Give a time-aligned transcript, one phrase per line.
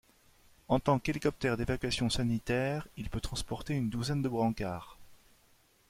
[0.67, 4.97] En tant qu'hélicoptère d'évacuation sanitaire, il peut transporter une douzaine de brancards.